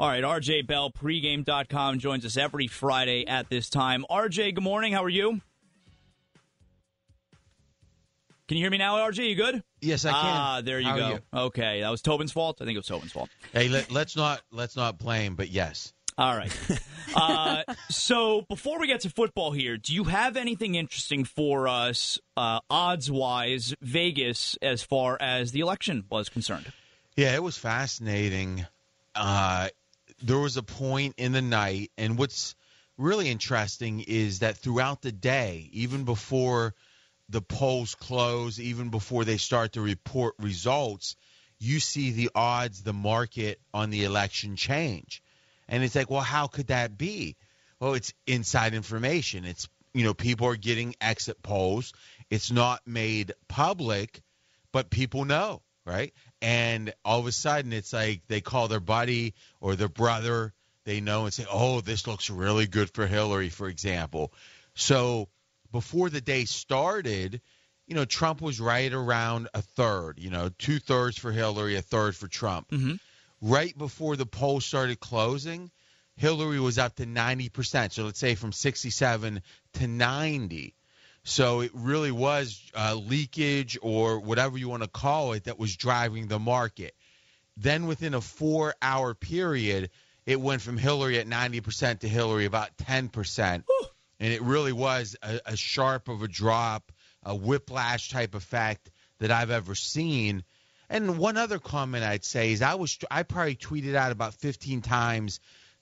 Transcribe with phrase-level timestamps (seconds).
[0.00, 4.06] All right, RJ Bell, pregame.com, joins us every Friday at this time.
[4.10, 4.94] RJ, good morning.
[4.94, 5.42] How are you?
[8.48, 9.28] Can you hear me now, RJ?
[9.28, 9.62] You good?
[9.82, 10.20] Yes, I can.
[10.22, 11.08] Ah, there you How go.
[11.10, 11.18] you?
[11.34, 12.62] Okay, that was Tobin's fault.
[12.62, 13.28] I think it was Tobin's fault.
[13.52, 15.92] Hey, let, let's not let's not blame, but yes.
[16.16, 16.80] All right.
[17.14, 22.18] uh, so before we get to football here, do you have anything interesting for us,
[22.38, 26.72] uh, odds wise, Vegas, as far as the election was concerned?
[27.16, 28.64] Yeah, it was fascinating.
[29.14, 29.68] Uh,
[30.22, 32.54] there was a point in the night, and what's
[32.98, 36.74] really interesting is that throughout the day, even before
[37.28, 41.16] the polls close, even before they start to report results,
[41.58, 45.22] you see the odds, the market on the election change.
[45.68, 47.36] And it's like, well, how could that be?
[47.78, 49.44] Well, it's inside information.
[49.44, 51.92] It's, you know, people are getting exit polls.
[52.28, 54.22] It's not made public,
[54.72, 56.12] but people know, right?
[56.42, 60.52] And all of a sudden, it's like they call their buddy or their brother,
[60.84, 64.32] they know and say, oh, this looks really good for Hillary, for example.
[64.74, 65.28] So
[65.72, 67.40] before the day started,
[67.86, 71.82] you know, Trump was right around a third, you know, two thirds for Hillary, a
[71.82, 72.70] third for Trump.
[72.70, 72.94] Mm-hmm.
[73.42, 75.70] Right before the poll started closing,
[76.16, 77.92] Hillary was up to 90%.
[77.92, 79.42] So let's say from 67
[79.74, 80.74] to 90.
[81.30, 85.76] So it really was uh, leakage or whatever you want to call it that was
[85.76, 86.92] driving the market.
[87.56, 89.90] Then within a four hour period,
[90.26, 93.62] it went from Hillary at 90% to Hillary about 10%.
[94.18, 96.90] And it really was a, a sharp of a drop,
[97.22, 98.90] a whiplash type effect
[99.20, 100.42] that I've ever seen.
[100.88, 104.82] And one other comment I'd say is I was I probably tweeted out about 15
[104.82, 105.38] times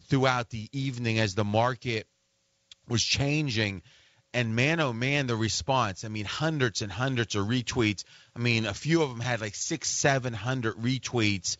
[0.09, 2.06] throughout the evening as the market
[2.87, 3.83] was changing.
[4.34, 6.05] And man, oh man, the response.
[6.05, 8.05] I mean, hundreds and hundreds of retweets.
[8.37, 11.56] I mean, a few of them had like six, seven hundred retweets.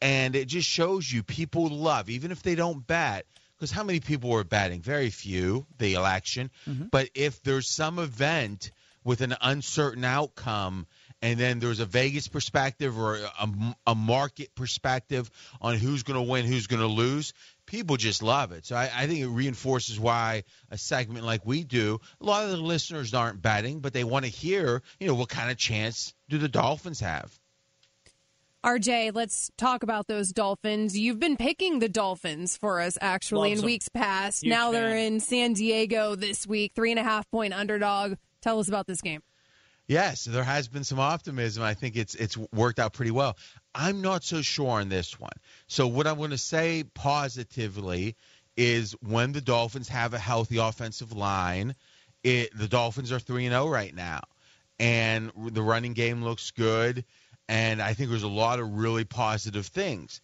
[0.00, 3.26] And it just shows you people love, even if they don't bet.
[3.56, 4.82] Because how many people were betting?
[4.82, 6.50] Very few, the election.
[6.68, 6.86] Mm-hmm.
[6.90, 8.70] But if there's some event
[9.02, 10.86] with an uncertain outcome,
[11.26, 13.48] and then there's a Vegas perspective or a,
[13.88, 15.28] a market perspective
[15.60, 17.32] on who's going to win, who's going to lose,
[17.66, 18.64] people just love it.
[18.64, 22.50] So I, I think it reinforces why a segment like we do, a lot of
[22.50, 26.14] the listeners aren't betting, but they want to hear, you know, what kind of chance
[26.28, 27.36] do the Dolphins have?
[28.64, 30.96] RJ, let's talk about those Dolphins.
[30.96, 33.66] You've been picking the Dolphins for us actually Loves in 'em.
[33.66, 34.44] weeks past.
[34.44, 38.14] Huge now they're in San Diego this week, three and a half point underdog.
[38.42, 39.22] Tell us about this game.
[39.88, 41.62] Yes, there has been some optimism.
[41.62, 43.36] I think it's it's worked out pretty well.
[43.74, 45.30] I'm not so sure on this one.
[45.68, 48.16] So what I'm going to say positively
[48.56, 51.74] is when the Dolphins have a healthy offensive line,
[52.24, 54.22] it the Dolphins are 3 and 0 right now.
[54.78, 57.04] And the running game looks good
[57.48, 60.20] and I think there's a lot of really positive things.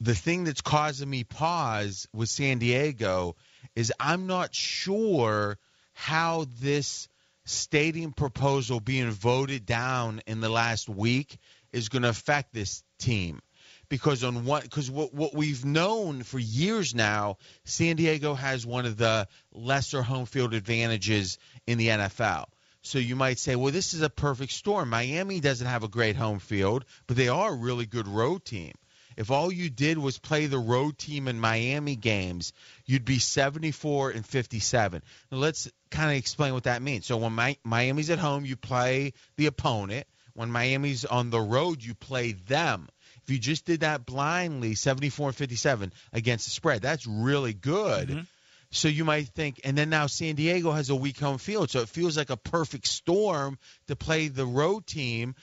[0.00, 3.36] The thing that's causing me pause with San Diego
[3.74, 5.58] is I'm not sure
[5.92, 7.08] how this
[7.48, 11.38] stadium proposal being voted down in the last week
[11.72, 13.40] is going to affect this team.
[13.88, 18.84] Because on what because what, what we've known for years now san diego has one
[18.84, 22.44] of the lesser home field advantages in the nfl
[22.82, 24.90] so you might say well this is a perfect storm.
[24.90, 28.72] Miami doesn't have a great home field but they are a really good road team
[29.18, 32.52] if all you did was play the road team in Miami games,
[32.86, 35.02] you'd be 74 and 57.
[35.32, 37.06] Now let's kind of explain what that means.
[37.06, 40.06] So when Mi- Miami's at home, you play the opponent.
[40.34, 42.88] When Miami's on the road, you play them.
[43.24, 48.08] If you just did that blindly, 74 and 57 against the spread, that's really good.
[48.08, 48.20] Mm-hmm.
[48.70, 51.80] So you might think, and then now San Diego has a weak home field, so
[51.80, 55.34] it feels like a perfect storm to play the road team,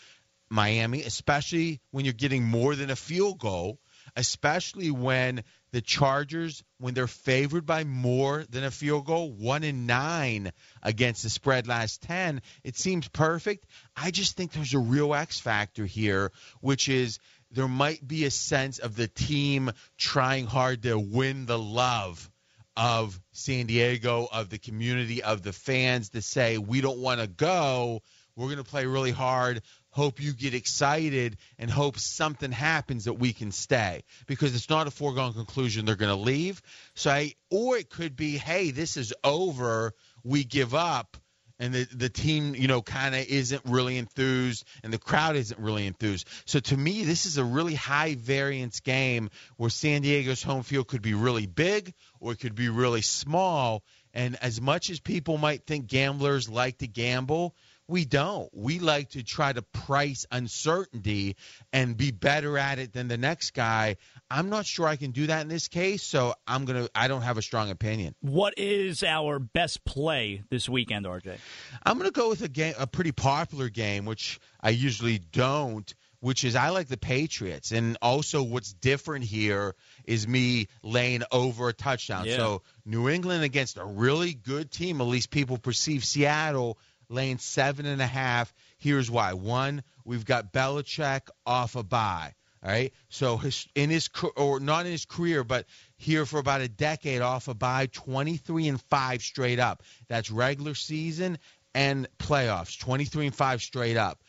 [0.49, 3.79] Miami, especially when you're getting more than a field goal,
[4.15, 9.85] especially when the Chargers, when they're favored by more than a field goal, one in
[9.85, 10.51] nine
[10.81, 13.65] against the spread last 10, it seems perfect.
[13.95, 16.31] I just think there's a real X factor here,
[16.61, 17.19] which is
[17.51, 22.29] there might be a sense of the team trying hard to win the love
[22.77, 27.27] of San Diego, of the community, of the fans to say, we don't want to
[27.27, 28.01] go.
[28.35, 29.61] We're going to play really hard.
[29.95, 34.87] Hope you get excited, and hope something happens that we can stay because it's not
[34.87, 36.61] a foregone conclusion they're going to leave.
[36.95, 41.15] So I, or it could be, hey, this is over, we give up
[41.59, 45.57] and the the team, you know, kind of isn't really enthused, and the crowd isn't
[45.57, 46.27] really enthused.
[46.43, 50.89] So to me, this is a really high variance game where San Diego's home field
[50.89, 53.81] could be really big or it could be really small.
[54.13, 57.55] And as much as people might think gamblers like to gamble,
[57.87, 58.49] we don't.
[58.53, 61.35] We like to try to price uncertainty
[61.71, 63.97] and be better at it than the next guy.
[64.29, 67.07] I'm not sure I can do that in this case, so I'm going to I
[67.07, 68.15] don't have a strong opinion.
[68.21, 71.37] What is our best play this weekend, RJ?
[71.85, 75.93] I'm going to go with a game a pretty popular game which I usually don't
[76.25, 77.71] which is I like the Patriots.
[77.71, 82.25] And also, what's different here is me laying over a touchdown.
[82.25, 82.37] Yeah.
[82.37, 86.79] So, New England against a really good team, at least people perceive Seattle
[87.09, 88.53] laying seven and a half.
[88.77, 89.33] Here's why.
[89.33, 92.33] One, we've got Belichick off a bye.
[92.63, 92.93] All right.
[93.09, 95.67] So his, in his or not in his career, but
[95.97, 99.83] here for about a decade off a bye, 23 and five straight up.
[100.07, 101.37] That's regular season
[101.75, 104.23] and playoffs, 23 and five straight up.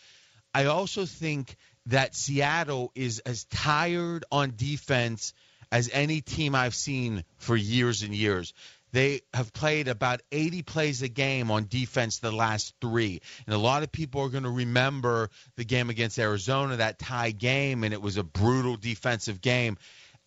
[0.53, 1.57] I also think
[1.87, 5.33] that Seattle is as tired on defense
[5.71, 8.53] as any team I've seen for years and years.
[8.97, 13.21] They have played about 80 plays a game on defense the last three.
[13.45, 17.33] And a lot of people are going to remember the game against Arizona, that tie
[17.33, 19.77] game, and it was a brutal defensive game.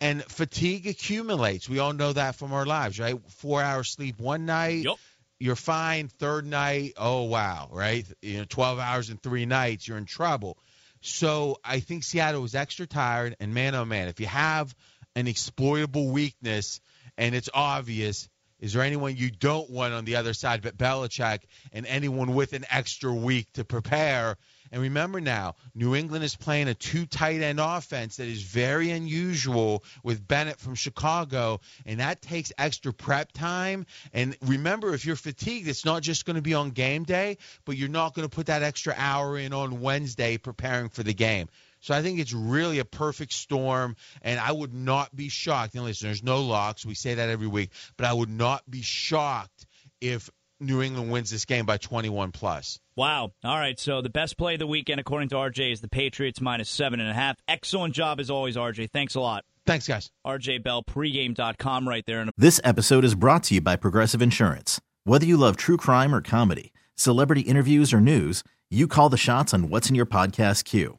[0.00, 1.68] And fatigue accumulates.
[1.68, 3.16] We all know that from our lives, right?
[3.38, 4.84] Four hours sleep one night.
[4.84, 4.98] Yep.
[5.40, 6.06] You're fine.
[6.06, 8.06] Third night, oh wow, right?
[8.22, 10.56] You know, 12 hours and three nights, you're in trouble.
[11.00, 13.34] So I think Seattle was extra tired.
[13.40, 14.72] And man, oh man, if you have
[15.16, 16.80] an exploitable weakness
[17.18, 18.28] and it's obvious,
[18.60, 21.40] is there anyone you don't want on the other side but Belichick
[21.72, 24.36] and anyone with an extra week to prepare?
[24.72, 28.90] And remember now, New England is playing a two tight end offense that is very
[28.90, 33.86] unusual with Bennett from Chicago, and that takes extra prep time.
[34.12, 37.76] And remember, if you're fatigued, it's not just going to be on game day, but
[37.76, 41.48] you're not going to put that extra hour in on Wednesday preparing for the game.
[41.80, 45.74] So I think it's really a perfect storm, and I would not be shocked.
[45.74, 46.84] And listen, there's no locks.
[46.84, 49.66] We say that every week, but I would not be shocked
[50.00, 50.30] if
[50.60, 52.78] New England wins this game by 21 plus.
[52.96, 53.32] Wow.
[53.42, 53.78] All right.
[53.78, 57.00] So the best play of the weekend, according to RJ, is the Patriots minus seven
[57.00, 57.36] and a half.
[57.48, 58.90] Excellent job as always, RJ.
[58.90, 59.44] Thanks a lot.
[59.66, 60.10] Thanks, guys.
[60.26, 62.26] RJ Bell, pregame.com right there.
[62.36, 64.80] This episode is brought to you by Progressive Insurance.
[65.04, 69.54] Whether you love true crime or comedy, celebrity interviews or news, you call the shots
[69.54, 70.98] on what's in your podcast queue.